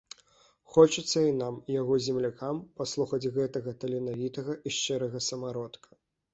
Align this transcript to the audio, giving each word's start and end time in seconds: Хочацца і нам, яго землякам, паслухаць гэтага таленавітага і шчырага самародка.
Хочацца 0.77 1.19
і 1.25 1.33
нам, 1.41 1.59
яго 1.81 1.99
землякам, 2.07 2.63
паслухаць 2.81 3.21
гэтага 3.37 3.77
таленавітага 3.85 4.59
і 4.67 4.77
шчырага 4.81 5.25
самародка. 5.31 5.89